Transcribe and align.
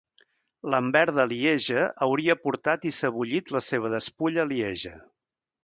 Lambert 0.73 1.13
de 1.17 1.25
Lieja 1.31 1.83
hauria 2.07 2.37
portat 2.47 2.89
i 2.91 2.95
sebollit 3.03 3.55
la 3.59 3.65
seva 3.69 3.93
despulla 3.97 4.43
a 4.45 4.51
Lieja. 4.57 4.99